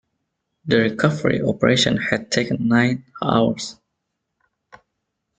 [0.65, 3.77] The recovery operation had taken nine hours.